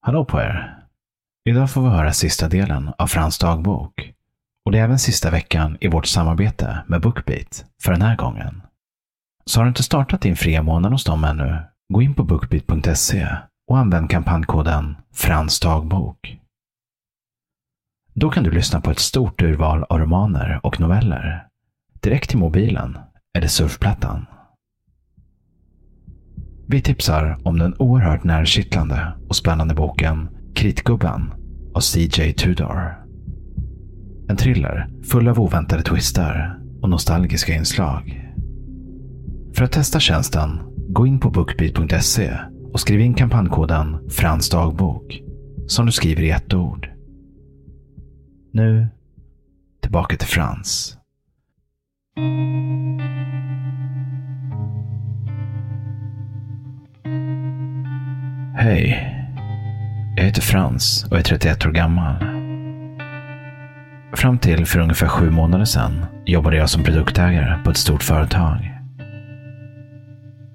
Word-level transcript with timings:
Hallå 0.00 0.24
på 0.24 0.40
er! 0.40 0.76
Idag 1.48 1.70
får 1.70 1.82
vi 1.82 1.88
höra 1.88 2.12
sista 2.12 2.48
delen 2.48 2.92
av 2.98 3.06
Frans 3.06 3.38
dagbok. 3.38 4.12
Och 4.64 4.72
det 4.72 4.78
är 4.78 4.84
även 4.84 4.98
sista 4.98 5.30
veckan 5.30 5.76
i 5.80 5.88
vårt 5.88 6.06
samarbete 6.06 6.84
med 6.86 7.00
Bookbeat 7.00 7.64
för 7.82 7.92
den 7.92 8.02
här 8.02 8.16
gången. 8.16 8.62
Så 9.44 9.60
har 9.60 9.64
du 9.64 9.68
inte 9.68 9.82
startat 9.82 10.20
din 10.20 10.36
fria 10.36 10.62
månad 10.62 10.92
hos 10.92 11.04
dem 11.04 11.24
ännu, 11.24 11.58
gå 11.88 12.02
in 12.02 12.14
på 12.14 12.24
bookbeat.se 12.24 13.28
och 13.68 13.78
använd 13.78 14.10
kampankoden 14.10 14.96
Frans 15.14 15.60
dagbok. 15.60 16.40
Då 18.14 18.30
kan 18.30 18.44
du 18.44 18.50
lyssna 18.50 18.80
på 18.80 18.90
ett 18.90 18.98
stort 18.98 19.42
urval 19.42 19.84
av 19.84 19.98
romaner 19.98 20.60
och 20.62 20.80
noveller 20.80 21.46
direkt 22.00 22.30
till 22.30 22.38
mobilen 22.38 22.98
eller 23.38 23.48
surfplattan. 23.48 24.26
Vi 26.68 26.80
tipsar 26.80 27.38
om 27.42 27.58
den 27.58 27.74
oerhört 27.78 28.24
närkittlande 28.24 29.12
och 29.28 29.36
spännande 29.36 29.74
boken 29.74 30.28
Kritgubben 30.54 31.32
av 31.74 31.80
CJ 31.80 32.32
Tudor. 32.32 33.06
En 34.28 34.36
thriller 34.36 34.88
full 35.04 35.28
av 35.28 35.40
oväntade 35.40 35.82
twister 35.82 36.58
och 36.82 36.90
nostalgiska 36.90 37.54
inslag. 37.54 38.32
För 39.54 39.64
att 39.64 39.72
testa 39.72 40.00
tjänsten, 40.00 40.58
gå 40.88 41.06
in 41.06 41.20
på 41.20 41.30
bookbeat.se 41.30 42.32
och 42.72 42.80
skriv 42.80 43.00
in 43.00 43.14
kampankoden 43.14 44.10
Frans 44.10 44.50
dagbok 44.50 45.22
som 45.66 45.86
du 45.86 45.92
skriver 45.92 46.22
i 46.22 46.30
ett 46.30 46.54
ord. 46.54 46.90
Nu, 48.52 48.88
tillbaka 49.82 50.16
till 50.16 50.28
Frans. 50.28 50.95
Hej. 58.66 59.14
Jag 60.16 60.24
heter 60.24 60.42
Frans 60.42 61.06
och 61.10 61.18
är 61.18 61.22
31 61.22 61.66
år 61.66 61.70
gammal. 61.70 62.16
Fram 64.12 64.38
till 64.38 64.66
för 64.66 64.80
ungefär 64.80 65.08
sju 65.08 65.30
månader 65.30 65.64
sedan 65.64 66.06
jobbade 66.24 66.56
jag 66.56 66.70
som 66.70 66.84
produktägare 66.84 67.62
på 67.64 67.70
ett 67.70 67.76
stort 67.76 68.02
företag. 68.02 68.78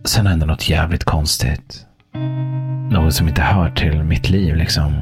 Sen 0.05 0.27
hände 0.27 0.45
något 0.45 0.69
jävligt 0.69 1.03
konstigt. 1.03 1.85
Något 2.91 3.13
som 3.13 3.27
inte 3.27 3.41
hör 3.41 3.69
till 3.69 4.03
mitt 4.03 4.29
liv 4.29 4.55
liksom. 4.55 4.93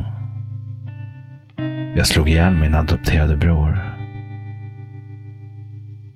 Jag 1.96 2.08
slog 2.08 2.30
ihjäl 2.30 2.54
min 2.54 2.76
adopterade 2.76 3.38
bror. 3.38 3.80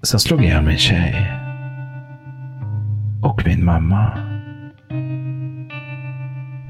Sen 0.04 0.20
slog 0.20 0.40
jag 0.40 0.46
ihjäl 0.46 0.64
min 0.64 0.78
tjej. 0.78 1.32
Och 3.22 3.42
min 3.46 3.66
mamma. 3.66 4.33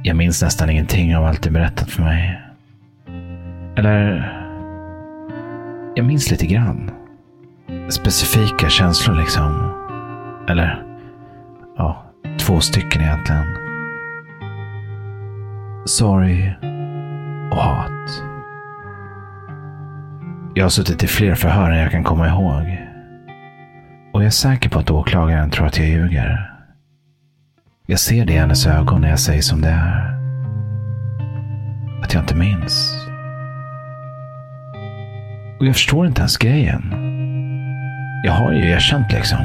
Jag 0.05 0.15
minns 0.15 0.41
nästan 0.41 0.69
ingenting 0.69 1.15
av 1.15 1.25
allt 1.25 1.43
du 1.43 1.49
berättat 1.49 1.89
för 1.89 2.03
mig. 2.03 2.41
Eller... 3.77 4.33
Jag 5.95 6.05
minns 6.05 6.31
lite 6.31 6.45
grann. 6.45 6.91
Specifika 7.89 8.69
känslor 8.69 9.15
liksom. 9.15 9.73
Eller... 10.49 10.83
Ja, 11.77 12.05
två 12.39 12.59
stycken 12.59 13.01
egentligen. 13.01 13.45
Sorg 15.85 16.55
och 17.51 17.57
hat. 17.57 18.23
Jag 20.53 20.65
har 20.65 20.69
suttit 20.69 21.03
i 21.03 21.07
fler 21.07 21.35
förhör 21.35 21.71
än 21.71 21.79
jag 21.79 21.91
kan 21.91 22.03
komma 22.03 22.27
ihåg. 22.27 22.77
Och 24.13 24.21
jag 24.21 24.25
är 24.25 24.29
säker 24.29 24.69
på 24.69 24.79
att 24.79 24.91
åklagaren 24.91 25.49
tror 25.49 25.67
att 25.67 25.77
jag 25.77 25.87
ljuger. 25.87 26.52
Jag 27.85 27.99
ser 27.99 28.25
det 28.25 28.33
i 28.33 28.37
hennes 28.37 28.67
ögon 28.67 29.01
när 29.01 29.09
jag 29.09 29.19
säger 29.19 29.41
som 29.41 29.61
det 29.61 29.69
är. 29.69 30.19
Att 32.03 32.13
jag 32.13 32.23
inte 32.23 32.35
minns. 32.35 33.07
Och 35.59 35.65
jag 35.65 35.75
förstår 35.75 36.07
inte 36.07 36.19
ens 36.19 36.37
grejen. 36.37 36.83
Jag 38.23 38.33
har 38.33 38.51
ju 38.51 38.69
erkänt 38.69 39.11
liksom. 39.11 39.39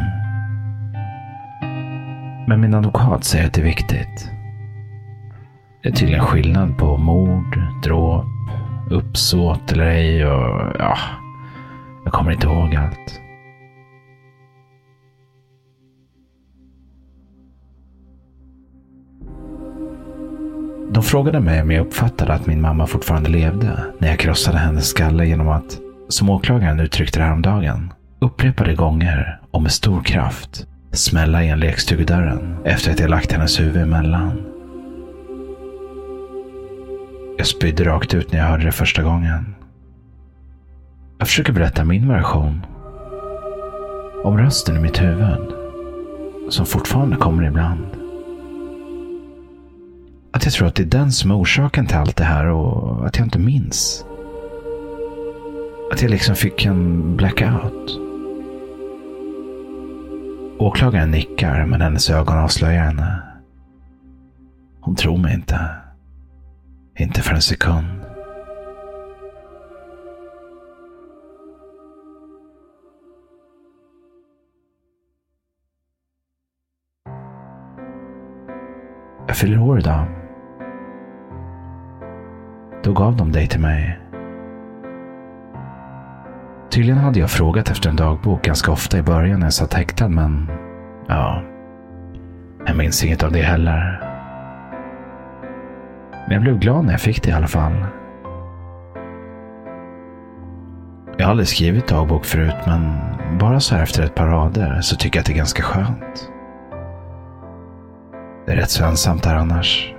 Men 2.49 2.61
min 2.61 2.75
advokat 2.75 3.25
säger 3.25 3.47
att 3.47 3.55
det 3.55 3.61
är 3.61 3.65
viktigt. 3.65 4.31
Det 5.83 5.89
är 5.89 5.93
tydligen 5.93 6.25
skillnad 6.25 6.79
på 6.79 6.97
mord, 6.97 7.59
dråp, 7.83 8.25
uppsåt 8.91 9.73
eller 9.73 9.87
ej 9.87 10.27
och 10.27 10.77
ja, 10.79 10.99
jag 12.05 12.13
kommer 12.13 12.33
inte 12.33 12.47
ihåg 12.47 12.77
allt. 12.77 13.21
De 20.91 21.03
frågade 21.03 21.41
mig 21.41 21.63
om 21.63 21.71
jag 21.71 21.87
uppfattade 21.87 22.33
att 22.33 22.47
min 22.47 22.61
mamma 22.61 22.87
fortfarande 22.87 23.31
levde 23.31 23.85
när 23.99 24.09
jag 24.09 24.19
krossade 24.19 24.59
hennes 24.59 24.89
skalle 24.89 25.27
genom 25.27 25.49
att, 25.49 25.79
som 26.09 26.31
åklagaren 26.31 26.81
uttryckte 26.81 27.19
det 27.19 27.25
häromdagen, 27.25 27.93
upprepade 28.21 28.75
gånger 28.75 29.41
och 29.51 29.63
med 29.63 29.73
stor 29.73 30.03
kraft 30.03 30.67
smälla 30.93 31.43
igen 31.43 31.61
lekstugedörren 31.61 32.57
efter 32.65 32.91
att 32.91 33.01
jag 33.01 33.11
lagt 33.11 33.33
hennes 33.33 33.61
huvud 33.61 33.83
emellan. 33.83 34.43
Jag 37.39 37.47
spydde 37.47 37.85
rakt 37.85 38.15
ut 38.15 38.33
när 38.33 38.39
jag 38.39 38.47
hörde 38.47 38.65
det 38.65 38.73
första 38.73 39.03
gången. 39.03 39.55
Jag 41.19 41.29
försöker 41.29 41.53
berätta 41.53 41.85
min 41.85 42.09
version. 42.09 42.67
Om 44.25 44.39
rösten 44.39 44.77
i 44.77 44.81
mitt 44.81 45.03
huvud. 45.03 45.53
Som 46.49 46.67
fortfarande 46.67 47.17
kommer 47.17 47.47
ibland. 47.47 48.08
Att 50.39 50.45
jag 50.45 50.55
tror 50.55 50.69
att 50.69 50.75
det 50.75 50.83
är 50.83 50.87
den 50.87 51.13
som 51.13 51.31
är 51.31 51.39
orsaken 51.39 51.87
till 51.87 51.97
allt 51.97 52.17
det 52.17 52.25
här 52.25 52.47
och 52.47 53.07
att 53.07 53.17
jag 53.17 53.27
inte 53.27 53.39
minns. 53.39 54.05
Att 55.93 56.03
jag 56.03 56.11
liksom 56.11 56.35
fick 56.35 56.65
en 56.67 57.17
blackout. 57.17 58.01
Åklagaren 60.59 61.11
nickar 61.11 61.67
men 61.67 61.81
hennes 61.81 62.11
ögon 62.11 62.39
avslöjar 62.39 62.83
henne. 62.83 63.23
Hon 64.81 64.97
tror 64.97 65.19
mig 65.19 65.35
inte. 65.35 65.71
Inte 66.99 67.23
för 67.23 67.35
en 67.35 67.43
sekund. 67.43 67.87
Jag 79.27 79.37
fyller 79.37 79.59
år 79.59 79.79
idag. 79.79 80.18
Då 82.83 82.93
gav 82.93 83.17
de 83.17 83.33
dig 83.33 83.47
till 83.47 83.61
mig. 83.61 83.99
Tydligen 86.71 86.99
hade 86.99 87.21
jag 87.21 87.31
frågat 87.31 87.71
efter 87.71 87.91
en 87.91 87.97
dagbok 87.97 88.43
ganska 88.43 88.73
ofta 88.73 88.99
i 88.99 89.03
början 89.03 89.41
när 89.41 89.47
jag 89.47 89.53
satt 89.53 89.75
häktad, 89.75 90.09
men 90.09 90.51
ja, 91.09 91.43
jag 92.67 92.77
minns 92.77 93.05
inget 93.05 93.23
av 93.23 93.33
det 93.33 93.43
heller. 93.43 94.01
Men 96.13 96.35
jag 96.35 96.43
blev 96.43 96.59
glad 96.59 96.85
när 96.85 96.93
jag 96.93 97.01
fick 97.01 97.23
det 97.23 97.31
i 97.31 97.33
alla 97.33 97.47
fall. 97.47 97.85
Jag 101.17 101.25
har 101.25 101.31
aldrig 101.31 101.49
skrivit 101.49 101.89
dagbok 101.89 102.25
förut, 102.25 102.57
men 102.67 102.99
bara 103.39 103.61
så 103.61 103.75
här 103.75 103.83
efter 103.83 104.03
ett 104.03 104.15
par 104.15 104.27
rader 104.27 104.81
så 104.81 104.97
tycker 104.97 105.19
jag 105.19 105.23
att 105.23 105.27
det 105.27 105.33
är 105.33 105.37
ganska 105.37 105.63
skönt. 105.63 106.31
Det 108.47 108.53
är 108.53 108.57
rätt 108.57 108.71
så 108.71 108.85
ensamt 108.85 109.27
här 109.27 109.37
annars. 109.37 109.95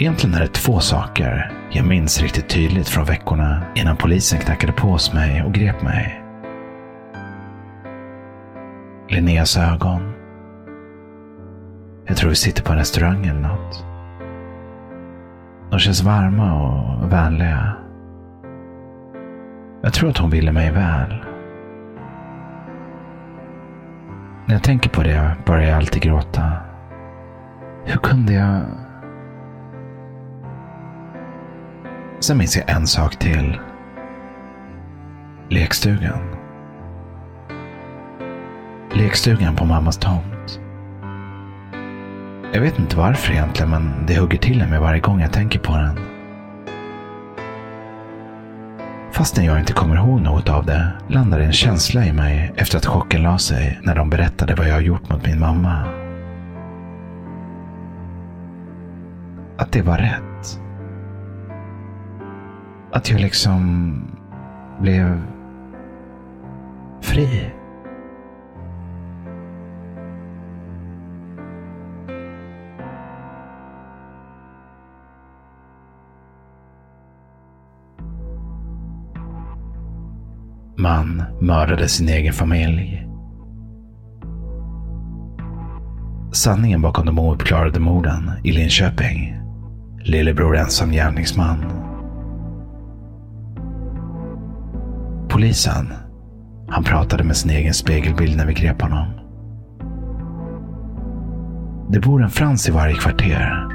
Egentligen 0.00 0.36
är 0.36 0.40
det 0.40 0.52
två 0.52 0.80
saker 0.80 1.52
jag 1.70 1.86
minns 1.86 2.22
riktigt 2.22 2.48
tydligt 2.48 2.88
från 2.88 3.04
veckorna 3.04 3.62
innan 3.74 3.96
polisen 3.96 4.40
knackade 4.40 4.72
på 4.72 4.86
hos 4.86 5.12
mig 5.12 5.42
och 5.42 5.52
grep 5.52 5.82
mig. 5.82 6.24
Linneas 9.08 9.56
ögon. 9.56 10.12
Jag 12.06 12.16
tror 12.16 12.30
vi 12.30 12.36
sitter 12.36 12.62
på 12.62 12.72
en 12.72 12.78
restaurang 12.78 13.26
eller 13.26 13.40
något. 13.40 13.84
De 15.70 15.78
känns 15.78 16.02
varma 16.02 16.54
och 16.54 17.12
vänliga. 17.12 17.76
Jag 19.82 19.92
tror 19.92 20.10
att 20.10 20.18
hon 20.18 20.30
ville 20.30 20.52
mig 20.52 20.70
väl. 20.70 21.24
När 24.46 24.54
jag 24.54 24.62
tänker 24.62 24.90
på 24.90 25.02
det 25.02 25.36
börjar 25.46 25.68
jag 25.68 25.76
alltid 25.76 26.02
gråta. 26.02 26.52
Hur 27.84 27.98
kunde 27.98 28.32
jag... 28.32 28.62
Sen 32.20 32.38
minns 32.38 32.56
jag 32.56 32.70
en 32.70 32.86
sak 32.86 33.16
till. 33.16 33.60
Lekstugan. 35.48 36.18
Lekstugan 38.94 39.56
på 39.56 39.64
mammas 39.64 39.96
tomt. 39.96 40.60
Jag 42.52 42.60
vet 42.60 42.78
inte 42.78 42.96
varför 42.96 43.32
egentligen, 43.32 43.70
men 43.70 44.06
det 44.06 44.18
hugger 44.18 44.38
till 44.38 44.66
mig 44.66 44.78
varje 44.78 45.00
gång 45.00 45.20
jag 45.20 45.32
tänker 45.32 45.58
på 45.58 45.72
den. 45.72 45.98
Fastän 49.12 49.44
jag 49.44 49.58
inte 49.58 49.72
kommer 49.72 49.96
ihåg 49.96 50.20
något 50.20 50.48
av 50.48 50.66
det 50.66 50.92
landade 51.08 51.44
en 51.44 51.52
känsla 51.52 52.06
i 52.06 52.12
mig 52.12 52.52
efter 52.56 52.78
att 52.78 52.86
chocken 52.86 53.22
la 53.22 53.38
sig 53.38 53.80
när 53.82 53.94
de 53.94 54.10
berättade 54.10 54.54
vad 54.54 54.68
jag 54.68 54.82
gjort 54.82 55.08
mot 55.08 55.26
min 55.26 55.40
mamma. 55.40 55.98
att 59.58 59.72
det 59.72 59.82
var 59.82 59.98
rätt. 59.98 60.60
Att 62.92 63.10
jag 63.10 63.20
liksom 63.20 64.02
blev 64.80 65.22
fri. 67.00 67.50
Man 80.76 81.22
mördade 81.40 81.88
sin 81.88 82.08
egen 82.08 82.32
familj. 82.32 83.06
Sanningen 86.32 86.82
bakom 86.82 87.06
de 87.06 87.18
ouppklarade 87.18 87.80
morden 87.80 88.30
i 88.44 88.52
Linköping. 88.52 89.40
Lillebror 90.04 90.56
ensam 90.56 90.90
gärningsman. 90.92 91.87
Polisen. 95.38 95.92
Han 96.68 96.84
pratade 96.84 97.24
med 97.24 97.36
sin 97.36 97.50
egen 97.50 97.74
spegelbild 97.74 98.36
när 98.36 98.46
vi 98.46 98.54
grep 98.54 98.82
honom. 98.82 99.06
Det 101.90 102.00
bor 102.00 102.22
en 102.22 102.30
Frans 102.30 102.68
i 102.68 102.72
varje 102.72 102.94
kvarter. 102.94 103.68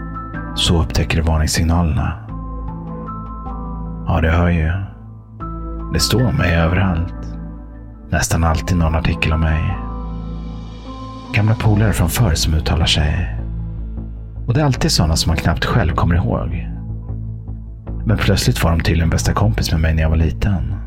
Så 0.55 0.81
upptäcker 0.81 1.17
det 1.17 1.23
varningssignalerna. 1.23 2.13
Ja, 4.07 4.21
det 4.21 4.29
hör 4.31 4.49
ju. 4.49 4.71
Det 5.93 5.99
står 5.99 6.25
om 6.25 6.35
mig 6.35 6.55
överallt. 6.55 7.35
Nästan 8.09 8.43
alltid 8.43 8.77
någon 8.77 8.95
artikel 8.95 9.33
om 9.33 9.39
mig. 9.39 9.77
Gamla 11.33 11.55
polare 11.55 11.93
från 11.93 12.09
förr 12.09 12.33
som 12.33 12.53
uttalar 12.53 12.85
sig. 12.85 13.39
Och 14.47 14.53
det 14.53 14.61
är 14.61 14.65
alltid 14.65 14.91
sådana 14.91 15.15
som 15.15 15.29
man 15.29 15.37
knappt 15.37 15.65
själv 15.65 15.95
kommer 15.95 16.15
ihåg. 16.15 16.69
Men 18.05 18.17
plötsligt 18.17 18.63
var 18.63 18.71
de 18.71 18.79
tydligen 18.79 19.09
bästa 19.09 19.33
kompis 19.33 19.71
med 19.71 19.81
mig 19.81 19.93
när 19.93 20.01
jag 20.01 20.09
var 20.09 20.17
liten. 20.17 20.82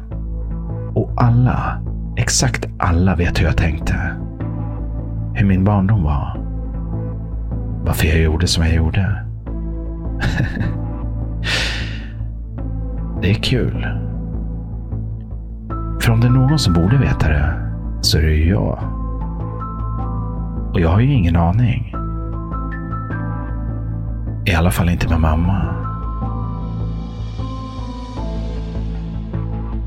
Alla, 1.16 1.82
exakt 2.16 2.68
alla 2.78 3.16
vet 3.16 3.40
hur 3.40 3.44
jag 3.44 3.56
tänkte. 3.56 3.94
Hur 5.34 5.46
min 5.46 5.64
barndom 5.64 6.02
var. 6.02 6.40
Varför 7.84 8.06
jag 8.06 8.18
gjorde 8.18 8.46
som 8.46 8.64
jag 8.64 8.74
gjorde. 8.74 9.00
det 13.22 13.30
är 13.30 13.34
kul. 13.34 13.86
För 16.00 16.12
om 16.12 16.20
det 16.20 16.26
är 16.26 16.30
någon 16.30 16.58
som 16.58 16.74
borde 16.74 16.96
veta 16.96 17.28
det, 17.28 17.72
så 18.00 18.18
är 18.18 18.22
det 18.22 18.34
ju 18.34 18.50
jag. 18.50 18.78
Och 20.72 20.80
jag 20.80 20.88
har 20.88 21.00
ju 21.00 21.12
ingen 21.12 21.36
aning. 21.36 21.94
I 24.46 24.54
alla 24.54 24.70
fall 24.70 24.88
inte 24.88 25.08
med 25.08 25.20
mamma. 25.20 25.85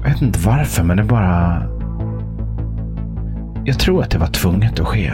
Jag 0.09 0.13
vet 0.13 0.21
inte 0.21 0.39
varför, 0.39 0.83
men 0.83 0.97
det 0.97 1.03
bara... 1.03 1.63
Jag 3.65 3.79
tror 3.79 4.03
att 4.03 4.11
det 4.11 4.17
var 4.17 4.27
tvunget 4.27 4.79
att 4.79 4.87
ske. 4.87 5.13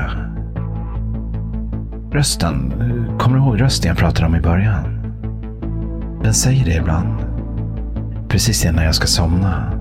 Rösten. 2.11 2.73
Kommer 3.19 3.37
du 3.37 3.43
ihåg 3.43 3.61
rösten 3.61 3.89
jag 3.89 3.97
pratade 3.97 4.27
om 4.27 4.35
i 4.35 4.41
början? 4.41 4.83
Den 6.23 6.33
säger 6.33 6.65
det 6.65 6.75
ibland. 6.75 7.17
Precis 8.29 8.65
innan 8.65 8.85
jag 8.85 8.95
ska 8.95 9.07
somna. 9.07 9.71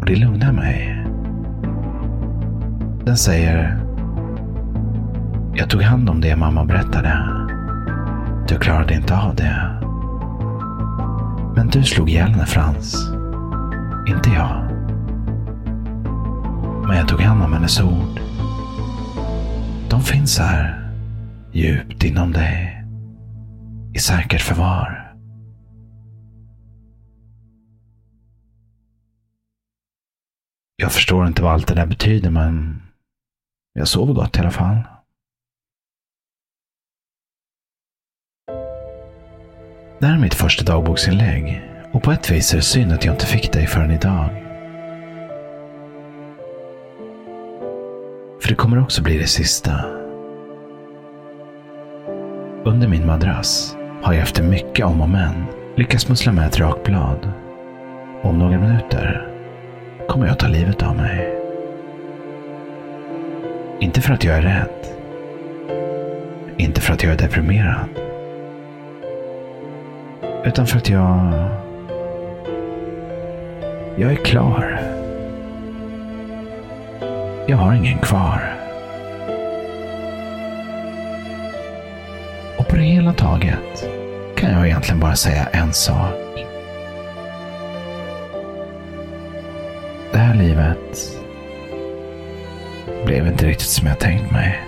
Och 0.00 0.06
det 0.06 0.16
lugnar 0.16 0.52
mig. 0.52 1.06
Den 3.04 3.16
säger 3.16 3.78
jag 5.54 5.70
tog 5.70 5.82
hand 5.82 6.10
om 6.10 6.20
det 6.20 6.36
mamma 6.36 6.64
berättade. 6.64 7.28
Du 8.48 8.58
klarade 8.58 8.94
inte 8.94 9.16
av 9.16 9.34
det. 9.34 9.70
Men 11.54 11.68
du 11.68 11.82
slog 11.82 12.10
ihjäl 12.10 12.30
henne 12.30 12.46
Frans. 12.46 13.15
Inte 14.06 14.30
jag. 14.30 14.70
Men 16.86 16.96
jag 16.96 17.08
tog 17.08 17.20
hand 17.20 17.42
om 17.42 17.52
hennes 17.52 17.80
ord. 17.80 18.20
De 19.90 20.00
finns 20.00 20.38
här. 20.38 20.92
Djupt 21.52 22.04
inom 22.04 22.32
dig. 22.32 22.84
I 23.94 23.98
säkert 23.98 24.40
förvar. 24.40 25.14
Jag 30.76 30.92
förstår 30.92 31.26
inte 31.26 31.42
vad 31.42 31.52
allt 31.52 31.66
det 31.66 31.74
där 31.74 31.86
betyder, 31.86 32.30
men 32.30 32.82
jag 33.72 33.88
sover 33.88 34.14
gott 34.14 34.36
i 34.36 34.40
alla 34.40 34.50
fall. 34.50 34.78
Det 40.00 40.06
här 40.06 40.14
är 40.14 40.18
mitt 40.18 40.34
första 40.34 40.64
dagboksinlägg 40.64 41.75
och 41.96 42.02
på 42.02 42.12
ett 42.12 42.30
vis 42.30 42.52
är 42.52 42.56
det 42.56 42.62
synd 42.62 42.92
att 42.92 43.04
jag 43.04 43.14
inte 43.14 43.26
fick 43.26 43.52
dig 43.52 43.66
förrän 43.66 43.90
idag. 43.90 44.28
För 48.40 48.48
det 48.48 48.54
kommer 48.54 48.82
också 48.82 49.02
bli 49.02 49.18
det 49.18 49.26
sista. 49.26 49.72
Under 52.64 52.88
min 52.88 53.06
madrass 53.06 53.76
har 54.02 54.12
jag 54.12 54.22
efter 54.22 54.42
mycket 54.42 54.86
om 54.86 55.00
och 55.00 55.08
men 55.08 55.44
lyckats 55.76 56.08
mussla 56.08 56.32
med 56.32 56.46
ett 56.46 56.58
rakblad. 56.58 57.32
Om 58.22 58.38
några 58.38 58.60
minuter 58.60 59.28
kommer 60.08 60.26
jag 60.26 60.38
ta 60.38 60.48
livet 60.48 60.82
av 60.82 60.96
mig. 60.96 61.38
Inte 63.80 64.00
för 64.00 64.14
att 64.14 64.24
jag 64.24 64.36
är 64.36 64.42
rädd. 64.42 64.86
Inte 66.56 66.80
för 66.80 66.92
att 66.94 67.02
jag 67.02 67.12
är 67.12 67.18
deprimerad. 67.18 67.88
Utan 70.44 70.66
för 70.66 70.76
att 70.76 70.88
jag... 70.88 71.32
Jag 73.98 74.12
är 74.12 74.16
klar. 74.16 74.80
Jag 77.46 77.56
har 77.56 77.74
ingen 77.74 77.98
kvar. 77.98 78.56
Och 82.58 82.68
på 82.68 82.76
det 82.76 82.82
hela 82.82 83.12
taget 83.12 83.88
kan 84.36 84.50
jag 84.50 84.66
egentligen 84.66 85.00
bara 85.00 85.16
säga 85.16 85.46
en 85.52 85.72
sak. 85.72 86.12
Det 90.12 90.18
här 90.18 90.34
livet 90.34 91.22
blev 93.04 93.26
inte 93.26 93.46
riktigt 93.46 93.68
som 93.68 93.86
jag 93.86 93.98
tänkt 93.98 94.32
mig. 94.32 94.65